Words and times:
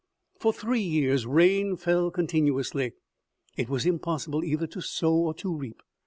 For 0.39 0.51
three 0.51 0.81
years 0.81 1.27
rain 1.27 1.77
fell 1.77 2.09
continuously; 2.09 2.93
it 3.55 3.69
was 3.69 3.85
impossible 3.85 4.43
either 4.43 4.65
to 4.65 4.81
sow 4.81 5.13
or 5.13 5.35
to 5.35 5.55
reap. 5.55 5.79